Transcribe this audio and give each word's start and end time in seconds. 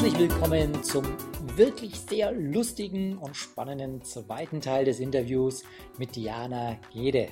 Herzlich 0.00 0.30
willkommen 0.30 0.82
zum 0.82 1.04
wirklich 1.58 2.00
sehr 2.00 2.32
lustigen 2.32 3.18
und 3.18 3.36
spannenden 3.36 4.02
zweiten 4.02 4.62
Teil 4.62 4.86
des 4.86 4.98
Interviews 4.98 5.62
mit 5.98 6.16
Diana 6.16 6.78
Gede. 6.90 7.28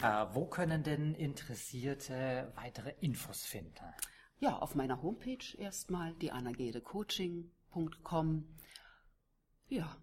Äh, 0.00 0.26
wo 0.32 0.46
können 0.46 0.84
denn 0.84 1.16
Interessierte 1.16 2.52
weitere 2.54 2.94
Infos 3.00 3.44
finden? 3.44 3.84
Ja, 4.38 4.60
auf 4.60 4.76
meiner 4.76 5.02
Homepage 5.02 5.42
erstmal 5.58 6.14
dianagedecoaching.com. 6.14 8.44
Ja, 9.66 9.96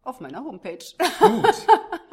auf 0.00 0.20
meiner 0.20 0.42
Homepage. 0.42 0.86
Gut. 1.18 1.66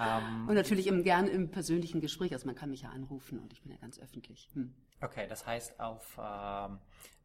Ähm, 0.00 0.48
und 0.48 0.54
natürlich 0.54 0.86
im, 0.86 1.02
gern 1.02 1.26
im 1.26 1.50
persönlichen 1.50 2.00
Gespräch. 2.00 2.32
Also 2.32 2.46
man 2.46 2.54
kann 2.54 2.70
mich 2.70 2.82
ja 2.82 2.90
anrufen 2.90 3.38
und 3.38 3.52
ich 3.52 3.62
bin 3.62 3.72
ja 3.72 3.78
ganz 3.78 3.98
öffentlich. 3.98 4.48
Hm. 4.54 4.74
Okay, 5.00 5.26
das 5.28 5.46
heißt, 5.46 5.78
auf 5.80 6.18
ähm, 6.18 6.78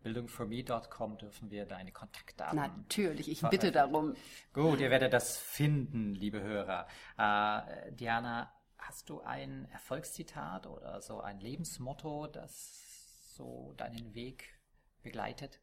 bildungforme.com 0.03 1.17
dürfen 1.17 1.51
wir 1.51 1.65
deine 1.65 1.91
Kontaktdaten. 1.91 2.57
Natürlich, 2.57 3.29
ich 3.29 3.41
bitte 3.41 3.71
darum. 3.71 4.15
Gut, 4.53 4.79
ihr 4.79 4.89
werdet 4.89 5.13
das 5.13 5.37
finden, 5.37 6.13
liebe 6.13 6.41
Hörer. 6.41 6.87
Äh, 7.17 7.91
Diana, 7.91 8.51
hast 8.77 9.09
du 9.09 9.21
ein 9.21 9.67
Erfolgszitat 9.71 10.67
oder 10.67 11.01
so 11.01 11.21
ein 11.21 11.39
Lebensmotto, 11.39 12.27
das 12.27 13.33
so 13.35 13.73
deinen 13.77 14.13
Weg 14.13 14.59
begleitet? 15.01 15.59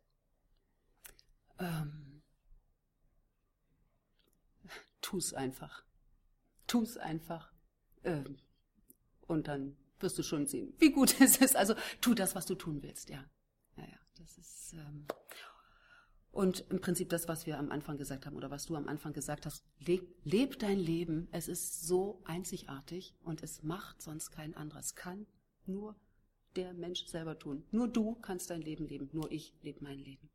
Ähm, 1.59 2.23
tu's 5.01 5.35
einfach 5.35 5.85
tu 6.73 6.83
es 6.83 6.97
einfach. 6.97 7.53
Ähm, 8.03 8.39
und 9.27 9.47
dann 9.47 9.77
wirst 10.01 10.19
du 10.19 10.23
schon 10.23 10.47
sehen, 10.47 10.73
wie 10.79 10.91
gut 10.91 11.15
es 11.21 11.37
ist. 11.37 11.55
Also 11.55 11.75
tu 12.01 12.15
das, 12.15 12.35
was 12.35 12.47
du 12.47 12.55
tun 12.55 12.83
willst, 12.83 13.11
ja. 13.11 13.23
Ja, 13.77 13.85
ja, 13.85 13.99
das 14.19 14.39
ist. 14.39 14.73
Ähm, 14.73 15.07
und 16.31 16.61
im 16.71 16.81
Prinzip 16.81 17.11
das, 17.11 17.29
was 17.29 17.45
wir 17.45 17.59
am 17.59 17.71
Anfang 17.71 17.99
gesagt 17.99 18.25
haben 18.25 18.37
oder 18.37 18.51
was 18.51 18.65
du 18.65 18.75
am 18.75 18.89
Anfang 18.89 19.13
gesagt 19.13 19.45
hast, 19.45 19.67
leb, 19.81 20.17
leb 20.25 20.59
dein 20.59 20.79
Leben. 20.79 21.29
Es 21.31 21.47
ist 21.47 21.87
so 21.87 22.23
einzigartig 22.25 23.15
und 23.23 23.43
es 23.43 23.63
macht 23.63 24.01
sonst 24.01 24.31
kein 24.31 24.55
anderes. 24.55 24.95
Kann 24.95 25.27
nur 25.67 25.95
der 26.57 26.73
Mensch 26.73 27.05
selber 27.07 27.39
tun. 27.39 27.65
Nur 27.71 27.87
du 27.87 28.15
kannst 28.15 28.49
dein 28.49 28.63
Leben 28.63 28.87
leben. 28.89 29.11
Nur 29.13 29.31
ich 29.31 29.55
lebe 29.61 29.85
mein 29.85 29.99
Leben. 29.99 30.31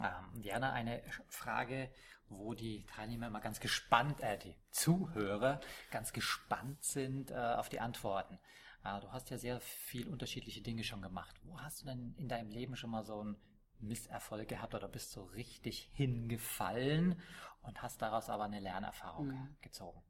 Ähm, 0.00 0.42
Diana, 0.42 0.72
eine 0.72 1.02
Frage, 1.28 1.90
wo 2.28 2.54
die 2.54 2.84
Teilnehmer 2.86 3.28
immer 3.28 3.40
ganz 3.40 3.60
gespannt, 3.60 4.20
äh, 4.20 4.38
die 4.38 4.56
Zuhörer 4.70 5.60
ganz 5.90 6.12
gespannt 6.12 6.82
sind 6.82 7.30
äh, 7.30 7.34
auf 7.34 7.68
die 7.68 7.80
Antworten. 7.80 8.38
Äh, 8.84 9.00
du 9.00 9.12
hast 9.12 9.30
ja 9.30 9.38
sehr 9.38 9.60
viel 9.60 10.08
unterschiedliche 10.08 10.62
Dinge 10.62 10.84
schon 10.84 11.02
gemacht. 11.02 11.36
Wo 11.44 11.60
hast 11.60 11.82
du 11.82 11.86
denn 11.86 12.14
in 12.18 12.28
deinem 12.28 12.50
Leben 12.50 12.76
schon 12.76 12.90
mal 12.90 13.04
so 13.04 13.20
einen 13.20 13.36
Misserfolg 13.78 14.48
gehabt 14.48 14.74
oder 14.74 14.88
bist 14.88 15.14
du 15.16 15.22
richtig 15.22 15.90
hingefallen 15.94 17.20
und 17.62 17.82
hast 17.82 18.02
daraus 18.02 18.28
aber 18.28 18.44
eine 18.44 18.60
Lernerfahrung 18.60 19.28
mhm. 19.28 19.56
gezogen? 19.60 20.02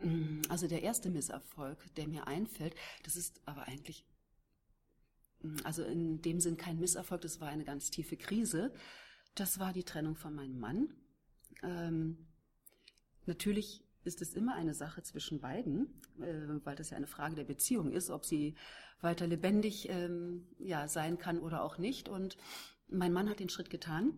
Mm, 0.00 0.42
also 0.48 0.68
der 0.68 0.82
erste 0.82 1.10
Misserfolg, 1.10 1.94
der 1.96 2.08
mir 2.08 2.26
einfällt, 2.26 2.74
das 3.04 3.16
ist 3.16 3.40
aber 3.46 3.68
eigentlich 3.68 4.04
also 5.64 5.82
in 5.84 6.22
dem 6.22 6.40
Sinn 6.40 6.56
kein 6.56 6.78
Misserfolg, 6.78 7.20
das 7.20 7.40
war 7.40 7.48
eine 7.48 7.64
ganz 7.64 7.90
tiefe 7.90 8.16
Krise. 8.16 8.72
Das 9.34 9.58
war 9.58 9.72
die 9.72 9.84
Trennung 9.84 10.16
von 10.16 10.34
meinem 10.34 10.58
Mann. 10.58 10.94
Ähm, 11.62 12.26
natürlich 13.26 13.84
ist 14.04 14.20
es 14.20 14.34
immer 14.34 14.54
eine 14.54 14.74
Sache 14.74 15.02
zwischen 15.02 15.40
beiden, 15.40 15.86
äh, 16.20 16.64
weil 16.64 16.76
das 16.76 16.90
ja 16.90 16.96
eine 16.96 17.06
Frage 17.06 17.36
der 17.36 17.44
Beziehung 17.44 17.92
ist, 17.92 18.10
ob 18.10 18.24
sie 18.24 18.54
weiter 19.00 19.26
lebendig 19.26 19.88
ähm, 19.88 20.46
ja, 20.58 20.88
sein 20.88 21.18
kann 21.18 21.38
oder 21.38 21.62
auch 21.62 21.78
nicht. 21.78 22.08
Und 22.08 22.36
mein 22.88 23.12
Mann 23.12 23.28
hat 23.28 23.40
den 23.40 23.48
Schritt 23.48 23.70
getan, 23.70 24.12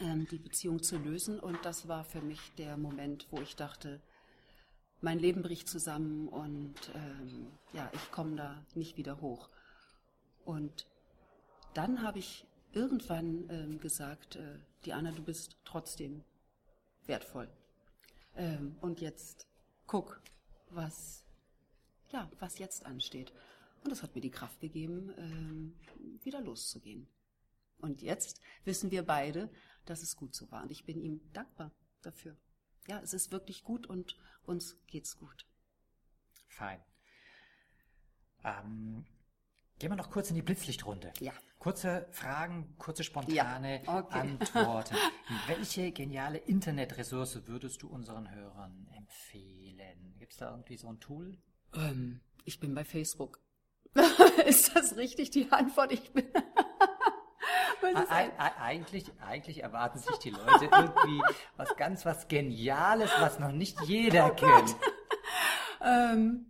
ähm, 0.00 0.26
die 0.30 0.38
Beziehung 0.38 0.82
zu 0.82 0.98
lösen. 0.98 1.40
Und 1.40 1.58
das 1.64 1.88
war 1.88 2.04
für 2.04 2.20
mich 2.20 2.40
der 2.58 2.76
Moment, 2.76 3.26
wo 3.30 3.40
ich 3.40 3.56
dachte, 3.56 4.00
mein 5.00 5.18
Leben 5.18 5.42
bricht 5.42 5.68
zusammen 5.68 6.28
und 6.28 6.74
ähm, 6.94 7.46
ja, 7.72 7.90
ich 7.94 8.10
komme 8.10 8.36
da 8.36 8.64
nicht 8.74 8.96
wieder 8.96 9.20
hoch. 9.20 9.48
Und 10.48 10.86
dann 11.74 12.02
habe 12.02 12.20
ich 12.20 12.46
irgendwann 12.72 13.50
ähm, 13.50 13.80
gesagt, 13.80 14.36
äh, 14.36 14.58
Diana, 14.82 15.12
du 15.12 15.22
bist 15.22 15.58
trotzdem 15.66 16.24
wertvoll. 17.04 17.50
Ähm, 18.34 18.74
und 18.80 19.02
jetzt 19.02 19.46
guck, 19.86 20.22
was, 20.70 21.22
ja, 22.12 22.30
was 22.38 22.58
jetzt 22.58 22.86
ansteht. 22.86 23.30
Und 23.84 23.90
das 23.90 24.02
hat 24.02 24.14
mir 24.14 24.22
die 24.22 24.30
Kraft 24.30 24.58
gegeben, 24.58 25.12
ähm, 25.18 25.74
wieder 26.24 26.40
loszugehen. 26.40 27.06
Und 27.76 28.00
jetzt 28.00 28.40
wissen 28.64 28.90
wir 28.90 29.02
beide, 29.02 29.50
dass 29.84 30.00
es 30.00 30.16
gut 30.16 30.34
so 30.34 30.50
war. 30.50 30.62
Und 30.62 30.70
ich 30.70 30.86
bin 30.86 30.98
ihm 30.98 31.20
dankbar 31.34 31.72
dafür. 32.00 32.34
Ja, 32.86 33.00
es 33.00 33.12
ist 33.12 33.32
wirklich 33.32 33.64
gut 33.64 33.86
und 33.86 34.16
uns 34.46 34.78
geht's 34.86 35.18
gut. 35.18 35.44
Fein. 36.46 36.80
Ähm, 38.44 39.04
Gehen 39.78 39.90
wir 39.92 39.96
noch 39.96 40.10
kurz 40.10 40.28
in 40.30 40.34
die 40.34 40.42
Blitzlichtrunde. 40.42 41.12
Ja. 41.20 41.32
Kurze 41.60 42.08
Fragen, 42.10 42.74
kurze 42.78 43.04
spontane 43.04 43.82
ja. 43.84 43.98
okay. 43.98 44.18
Antworten. 44.20 44.96
Welche 45.46 45.92
geniale 45.92 46.38
Internetressource 46.38 47.46
würdest 47.46 47.82
du 47.82 47.88
unseren 47.88 48.30
Hörern 48.30 48.88
empfehlen? 48.96 50.16
Gibt 50.18 50.32
es 50.32 50.38
da 50.38 50.50
irgendwie 50.50 50.76
so 50.76 50.88
ein 50.88 50.98
Tool? 50.98 51.38
Ähm, 51.74 52.20
ich 52.44 52.58
bin 52.58 52.74
bei 52.74 52.84
Facebook. 52.84 53.40
Ist 54.46 54.74
das 54.74 54.96
richtig 54.96 55.30
die 55.30 55.50
Antwort? 55.52 55.92
Ich 55.92 56.12
bin. 56.12 56.26
eigentlich, 58.58 59.12
eigentlich 59.20 59.62
erwarten 59.62 59.98
sich 59.98 60.16
die 60.18 60.30
Leute 60.30 60.64
irgendwie 60.64 61.22
was 61.56 61.76
ganz 61.76 62.04
was 62.04 62.26
Geniales, 62.26 63.10
was 63.20 63.38
noch 63.38 63.52
nicht 63.52 63.80
jeder 63.82 64.32
oh 64.32 64.34
kennt. 64.34 64.76
Ähm, 65.80 66.46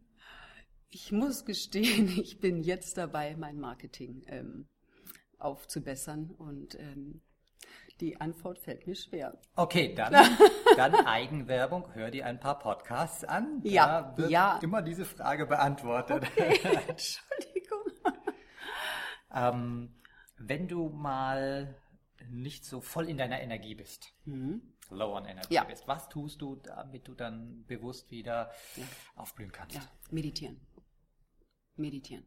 ich 0.90 1.12
muss 1.12 1.44
gestehen, 1.44 2.08
ich 2.20 2.40
bin 2.40 2.62
jetzt 2.62 2.96
dabei, 2.96 3.36
mein 3.36 3.58
Marketing 3.58 4.22
ähm, 4.26 4.68
aufzubessern 5.38 6.30
und 6.30 6.74
ähm, 6.78 7.22
die 8.00 8.20
Antwort 8.20 8.60
fällt 8.60 8.86
mir 8.86 8.94
schwer. 8.94 9.36
Okay, 9.56 9.92
dann, 9.94 10.12
dann 10.76 10.94
Eigenwerbung. 10.94 11.92
Hör 11.94 12.10
dir 12.10 12.26
ein 12.26 12.38
paar 12.38 12.58
Podcasts 12.58 13.24
an. 13.24 13.60
Da 13.62 13.68
ja, 13.68 14.16
wird 14.16 14.30
ja. 14.30 14.58
immer 14.62 14.82
diese 14.82 15.04
Frage 15.04 15.46
beantwortet. 15.46 16.24
Okay. 16.36 16.60
Entschuldigung. 16.88 17.82
ähm, 19.34 19.96
wenn 20.36 20.68
du 20.68 20.90
mal 20.90 21.74
nicht 22.30 22.64
so 22.64 22.80
voll 22.80 23.08
in 23.08 23.18
deiner 23.18 23.40
Energie 23.40 23.74
bist, 23.74 24.12
mhm. 24.26 24.62
low 24.90 25.16
on 25.16 25.24
Energy 25.24 25.54
ja. 25.54 25.64
bist, 25.64 25.88
was 25.88 26.08
tust 26.08 26.40
du, 26.40 26.54
damit 26.54 27.08
du 27.08 27.14
dann 27.14 27.64
bewusst 27.66 28.12
wieder 28.12 28.52
ja. 28.76 28.84
aufblühen 29.16 29.50
kannst? 29.50 29.74
Ja, 29.74 29.82
meditieren 30.10 30.60
meditieren. 31.78 32.24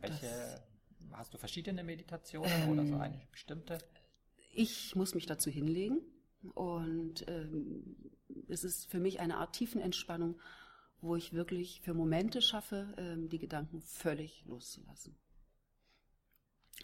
Welche, 0.00 0.26
das, 0.26 0.62
hast 1.12 1.34
du 1.34 1.38
verschiedene 1.38 1.84
Meditationen 1.84 2.50
ähm, 2.62 2.68
oder 2.70 2.86
so 2.86 2.96
eine 2.96 3.20
bestimmte? 3.30 3.78
Ich 4.52 4.94
muss 4.94 5.14
mich 5.14 5.26
dazu 5.26 5.50
hinlegen 5.50 6.00
und 6.54 7.24
ähm, 7.28 7.96
es 8.48 8.64
ist 8.64 8.90
für 8.90 8.98
mich 8.98 9.20
eine 9.20 9.38
Art 9.38 9.54
Tiefenentspannung, 9.54 10.40
wo 11.00 11.16
ich 11.16 11.32
wirklich 11.32 11.80
für 11.82 11.94
Momente 11.94 12.40
schaffe, 12.40 12.94
ähm, 12.96 13.28
die 13.28 13.38
Gedanken 13.38 13.80
völlig 13.82 14.44
loszulassen. 14.46 15.16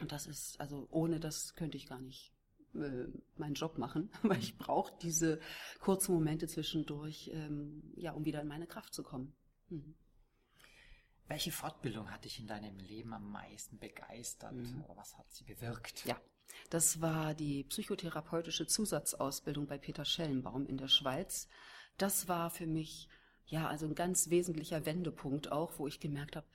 Und 0.01 0.13
das 0.13 0.27
ist, 0.27 0.61
also 0.61 0.87
ohne 0.91 1.21
das 1.21 1.55
könnte 1.55 1.77
ich 1.77 1.87
gar 1.87 2.01
nicht 2.01 2.33
äh, 2.75 3.07
meinen 3.37 3.55
Job 3.55 3.79
machen, 3.79 4.11
weil 4.23 4.39
ich 4.39 4.57
brauche 4.57 4.93
diese 5.03 5.41
kurzen 5.81 6.15
Momente 6.15 6.47
zwischendurch, 6.47 7.31
ähm, 7.33 7.93
ja, 7.97 8.13
um 8.13 8.25
wieder 8.25 8.41
in 8.41 8.49
meine 8.49 8.67
Kraft 8.67 8.95
zu 8.95 9.03
kommen. 9.03 9.33
Mhm. 9.69 9.95
Welche 11.31 11.53
Fortbildung 11.53 12.11
hat 12.11 12.25
dich 12.25 12.41
in 12.41 12.49
deinem 12.49 12.77
Leben 12.81 13.15
am 13.15 13.31
meisten 13.31 13.79
begeistert? 13.79 14.53
Mhm. 14.53 14.85
Was 14.97 15.17
hat 15.17 15.31
sie 15.31 15.45
bewirkt? 15.45 16.05
Ja, 16.05 16.21
das 16.71 17.01
war 17.01 17.35
die 17.35 17.63
psychotherapeutische 17.63 18.67
Zusatzausbildung 18.67 19.69
bei 19.69 19.79
Peter 19.79 20.05
Schellenbaum 20.05 20.67
in 20.67 20.77
der 20.77 20.89
Schweiz. 20.89 21.47
Das 21.99 22.27
war 22.27 22.51
für 22.51 22.67
mich 22.67 23.09
ja 23.47 23.69
also 23.69 23.87
ein 23.87 23.95
ganz 23.95 24.31
wesentlicher 24.31 24.87
Wendepunkt 24.87 25.53
auch, 25.53 25.79
wo 25.79 25.87
ich 25.87 26.01
gemerkt 26.01 26.35
habe, 26.35 26.49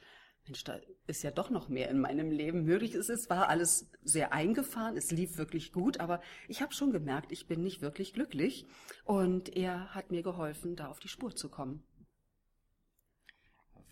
Mensch, 0.44 0.66
da 0.66 0.78
ist 1.08 1.24
ja 1.24 1.32
doch 1.32 1.50
noch 1.50 1.70
mehr 1.70 1.90
in 1.90 2.02
meinem 2.02 2.30
Leben 2.30 2.66
möglich. 2.66 2.96
Es 2.96 3.08
ist, 3.08 3.30
war 3.30 3.48
alles 3.48 3.90
sehr 4.04 4.34
eingefahren, 4.34 4.98
es 4.98 5.10
lief 5.10 5.38
wirklich 5.38 5.72
gut, 5.72 6.02
aber 6.02 6.22
ich 6.50 6.62
habe 6.62 6.74
schon 6.74 6.92
gemerkt, 6.92 7.32
ich 7.32 7.48
bin 7.48 7.64
nicht 7.64 7.82
wirklich 7.82 8.14
glücklich. 8.14 8.68
Und 9.06 9.56
er 9.56 9.96
hat 9.96 10.12
mir 10.12 10.22
geholfen, 10.22 10.76
da 10.76 10.90
auf 10.90 11.00
die 11.00 11.08
Spur 11.08 11.34
zu 11.34 11.48
kommen. 11.48 11.82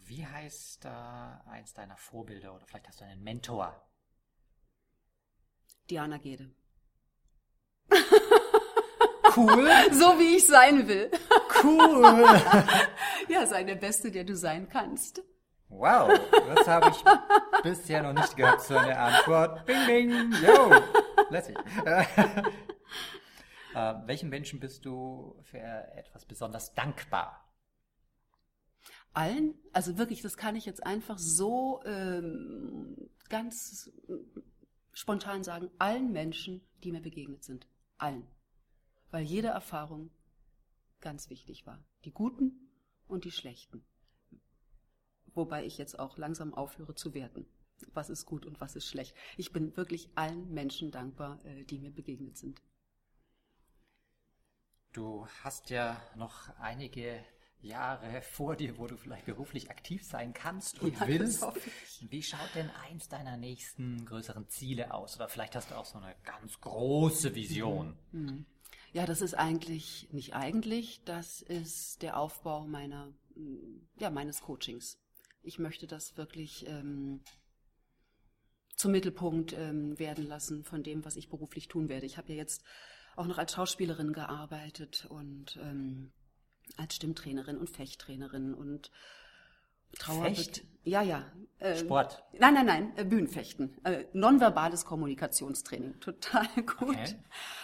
Wie 0.05 0.25
heißt 0.25 0.85
äh, 0.85 0.89
eins 1.49 1.73
deiner 1.73 1.97
Vorbilder 1.97 2.53
oder 2.53 2.65
vielleicht 2.65 2.87
hast 2.87 3.01
du 3.01 3.05
einen 3.05 3.23
Mentor? 3.23 3.89
Diana 5.89 6.17
Gede. 6.17 6.53
Cool. 9.35 9.67
so 9.91 10.19
wie 10.19 10.37
ich 10.37 10.45
sein 10.45 10.87
will. 10.87 11.09
Cool. 11.63 12.01
ja, 13.29 13.45
sei 13.45 13.63
der 13.63 13.75
Beste, 13.75 14.11
der 14.11 14.23
du 14.23 14.35
sein 14.35 14.67
kannst. 14.69 15.23
Wow, 15.69 16.19
das 16.55 16.67
habe 16.67 16.91
ich 16.91 17.03
bisher 17.63 18.03
noch 18.03 18.13
nicht 18.13 18.37
gehabt, 18.37 18.61
so 18.61 18.77
eine 18.77 18.97
Antwort. 18.97 19.65
Bing, 19.65 19.85
bing, 19.87 20.31
yo, 20.33 20.71
lässig. 21.31 21.57
äh, 23.73 23.93
welchen 24.05 24.29
Menschen 24.29 24.59
bist 24.59 24.85
du 24.85 25.35
für 25.41 25.57
etwas 25.57 26.25
besonders 26.25 26.75
dankbar? 26.75 27.42
Allen, 29.13 29.53
also 29.73 29.97
wirklich, 29.97 30.21
das 30.21 30.37
kann 30.37 30.55
ich 30.55 30.65
jetzt 30.65 30.83
einfach 30.83 31.19
so 31.19 31.81
ähm, 31.85 33.09
ganz 33.29 33.91
spontan 34.91 35.43
sagen, 35.43 35.69
allen 35.79 36.11
Menschen, 36.11 36.61
die 36.83 36.91
mir 36.91 37.01
begegnet 37.01 37.43
sind. 37.43 37.67
Allen. 37.97 38.27
Weil 39.11 39.23
jede 39.23 39.49
Erfahrung 39.49 40.09
ganz 40.99 41.29
wichtig 41.29 41.65
war. 41.65 41.83
Die 42.05 42.11
guten 42.11 42.69
und 43.07 43.25
die 43.25 43.31
schlechten. 43.31 43.85
Wobei 45.35 45.65
ich 45.65 45.77
jetzt 45.77 45.99
auch 45.99 46.17
langsam 46.17 46.53
aufhöre 46.53 46.95
zu 46.95 47.13
werten. 47.13 47.45
Was 47.93 48.09
ist 48.09 48.25
gut 48.25 48.45
und 48.45 48.61
was 48.61 48.75
ist 48.75 48.87
schlecht. 48.87 49.15
Ich 49.37 49.51
bin 49.51 49.75
wirklich 49.75 50.09
allen 50.15 50.53
Menschen 50.53 50.91
dankbar, 50.91 51.43
äh, 51.45 51.63
die 51.65 51.79
mir 51.79 51.91
begegnet 51.91 52.37
sind. 52.37 52.61
Du 54.93 55.27
hast 55.43 55.69
ja 55.71 56.01
noch 56.15 56.49
einige 56.59 57.25
Jahre 57.63 58.21
vor 58.21 58.55
dir, 58.55 58.77
wo 58.77 58.87
du 58.87 58.97
vielleicht 58.97 59.25
beruflich 59.25 59.69
aktiv 59.69 60.03
sein 60.03 60.33
kannst 60.33 60.81
und 60.81 60.99
ja, 60.99 61.07
willst. 61.07 61.43
Wie 62.09 62.21
schaut 62.21 62.49
denn 62.55 62.69
eins 62.89 63.09
deiner 63.09 63.37
nächsten 63.37 64.05
größeren 64.05 64.47
Ziele 64.49 64.93
aus? 64.93 65.15
Oder 65.15 65.29
vielleicht 65.29 65.55
hast 65.55 65.71
du 65.71 65.75
auch 65.75 65.85
so 65.85 65.97
eine 65.97 66.15
ganz 66.23 66.59
große 66.61 67.35
Vision. 67.35 67.97
Mhm. 68.11 68.21
mhm. 68.21 68.45
Ja, 68.93 69.07
das 69.07 69.21
ist 69.21 69.33
eigentlich 69.33 70.07
nicht 70.11 70.35
eigentlich, 70.35 71.01
das 71.03 71.41
ist 71.41 72.03
der 72.03 72.15
Aufbau 72.15 72.67
meiner, 72.67 73.11
ja, 73.97 74.11
meines 74.11 74.41
Coachings. 74.41 74.99
Ich 75.41 75.57
möchte 75.57 75.87
das 75.87 76.15
wirklich 76.15 76.67
ähm, 76.67 77.21
zum 78.75 78.91
Mittelpunkt 78.91 79.53
ähm, 79.53 79.97
werden 79.97 80.27
lassen 80.27 80.63
von 80.63 80.83
dem, 80.83 81.05
was 81.05 81.15
ich 81.15 81.29
beruflich 81.29 81.67
tun 81.69 81.89
werde. 81.89 82.05
Ich 82.05 82.17
habe 82.17 82.33
ja 82.33 82.35
jetzt 82.35 82.63
auch 83.15 83.25
noch 83.25 83.39
als 83.39 83.53
Schauspielerin 83.53 84.13
gearbeitet 84.13 85.07
und 85.09 85.57
ähm, 85.61 86.11
als 86.77 86.95
Stimmtrainerin 86.95 87.57
und 87.57 87.69
Fechttrainerin 87.69 88.53
und 88.53 88.91
Trauer. 89.99 90.23
Fecht? 90.23 90.63
Ja, 90.83 91.01
ja. 91.01 91.31
Äh, 91.59 91.77
Sport. 91.77 92.23
Nein, 92.39 92.55
nein, 92.55 92.65
nein, 92.65 92.93
äh, 92.97 93.05
Bühnenfechten. 93.05 93.77
Äh, 93.85 94.05
nonverbales 94.13 94.85
Kommunikationstraining. 94.85 95.99
Total 95.99 96.47
gut. 96.55 96.89
Okay. 96.89 97.15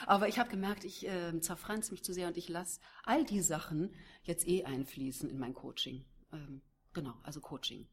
Aber 0.06 0.28
ich 0.28 0.40
habe 0.40 0.50
gemerkt, 0.50 0.86
ich 0.86 1.07
äh, 1.07 1.40
zerfranz 1.42 1.92
mich 1.92 2.04
zu 2.04 2.13
sehr 2.13 2.28
und 2.28 2.38
ich 2.38 2.48
lasse 2.48 2.80
all 3.04 3.25
die 3.25 3.42
Sachen 3.42 3.94
jetzt 4.24 4.48
eh 4.48 4.63
einfließen 4.63 5.30
in 5.30 5.38
mein 5.38 5.54
Coaching. 5.54 6.06
Ähm, 6.31 6.62
genau, 6.94 7.13
also 7.24 7.42
Coaching. 7.42 7.88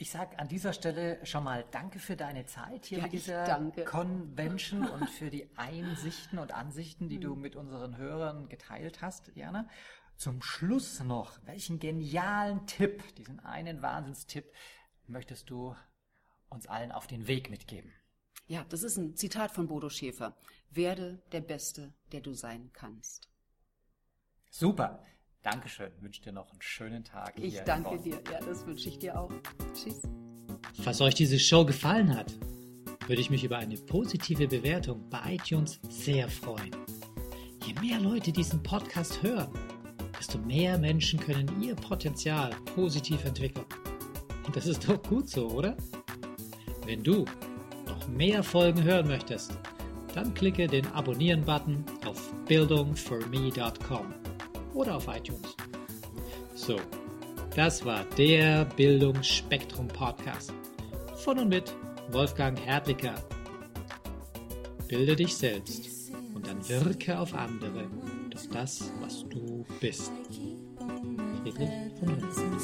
Ich 0.00 0.10
sage 0.10 0.38
an 0.38 0.48
dieser 0.48 0.72
Stelle 0.72 1.24
schon 1.26 1.44
mal 1.44 1.62
Danke 1.72 1.98
für 1.98 2.16
deine 2.16 2.46
Zeit 2.46 2.86
hier 2.86 2.98
ja, 2.98 3.04
bei 3.04 3.10
dieser 3.10 3.44
danke. 3.44 3.84
Convention 3.84 4.88
und 4.88 5.10
für 5.10 5.28
die 5.28 5.50
Einsichten 5.58 6.38
und 6.38 6.54
Ansichten, 6.54 7.10
die 7.10 7.20
du 7.20 7.34
hm. 7.34 7.40
mit 7.42 7.54
unseren 7.54 7.98
Hörern 7.98 8.48
geteilt 8.48 9.02
hast, 9.02 9.30
Jana. 9.34 9.68
Zum 10.16 10.40
Schluss 10.40 11.00
noch, 11.00 11.38
welchen 11.44 11.80
genialen 11.80 12.66
Tipp, 12.66 13.14
diesen 13.16 13.40
einen 13.40 13.82
Wahnsinnstipp, 13.82 14.50
möchtest 15.06 15.50
du 15.50 15.76
uns 16.48 16.66
allen 16.66 16.92
auf 16.92 17.06
den 17.06 17.26
Weg 17.26 17.50
mitgeben? 17.50 17.92
Ja, 18.46 18.64
das 18.70 18.82
ist 18.82 18.96
ein 18.96 19.16
Zitat 19.16 19.50
von 19.50 19.68
Bodo 19.68 19.90
Schäfer. 19.90 20.34
Werde 20.70 21.22
der 21.32 21.42
Beste, 21.42 21.92
der 22.12 22.22
du 22.22 22.32
sein 22.32 22.70
kannst. 22.72 23.28
Super. 24.48 25.04
Dankeschön. 25.42 25.90
Wünsche 26.00 26.20
dir 26.22 26.32
noch 26.32 26.50
einen 26.50 26.60
schönen 26.60 27.04
Tag. 27.04 27.32
Ich 27.36 27.60
danke 27.60 27.98
dir. 27.98 28.20
Ja, 28.30 28.40
das 28.40 28.66
wünsche 28.66 28.88
ich 28.88 28.98
dir 28.98 29.18
auch. 29.18 29.30
Tschüss. 29.74 30.02
Falls 30.82 31.00
euch 31.00 31.14
diese 31.14 31.38
Show 31.38 31.64
gefallen 31.64 32.14
hat, 32.14 32.32
würde 33.06 33.22
ich 33.22 33.30
mich 33.30 33.42
über 33.44 33.58
eine 33.58 33.76
positive 33.76 34.46
Bewertung 34.46 35.08
bei 35.08 35.34
iTunes 35.34 35.80
sehr 35.88 36.28
freuen. 36.28 36.70
Je 37.66 37.74
mehr 37.80 38.00
Leute 38.00 38.32
diesen 38.32 38.62
Podcast 38.62 39.22
hören, 39.22 39.52
desto 40.18 40.38
mehr 40.38 40.78
Menschen 40.78 41.18
können 41.18 41.60
ihr 41.62 41.74
Potenzial 41.74 42.50
positiv 42.74 43.24
entwickeln. 43.24 43.66
Und 44.46 44.54
das 44.54 44.66
ist 44.66 44.88
doch 44.88 45.02
gut 45.02 45.28
so, 45.28 45.48
oder? 45.48 45.76
Wenn 46.84 47.02
du 47.02 47.24
noch 47.86 48.08
mehr 48.08 48.42
Folgen 48.42 48.82
hören 48.82 49.08
möchtest, 49.08 49.58
dann 50.14 50.34
klicke 50.34 50.66
den 50.66 50.86
Abonnieren-Button 50.88 51.84
auf 52.04 52.32
bildungforme.com 52.46 54.19
oder 54.74 54.96
auf 54.96 55.06
iTunes. 55.08 55.56
So, 56.54 56.76
das 57.54 57.84
war 57.84 58.04
der 58.16 58.64
Bildungsspektrum 58.76 59.88
Podcast 59.88 60.52
von 61.16 61.38
und 61.38 61.48
mit 61.48 61.74
Wolfgang 62.12 62.58
Hertlicker. 62.58 63.14
Bilde 64.88 65.16
dich 65.16 65.36
selbst 65.36 66.12
und 66.34 66.46
dann 66.46 66.66
wirke 66.68 67.18
auf 67.18 67.34
andere 67.34 67.88
durch 68.30 68.48
das, 68.48 68.90
was 69.00 69.24
du 69.28 69.66
bist. 69.80 70.12
Friedrich 71.42 71.70
von 71.98 72.16
Hütten. 72.16 72.60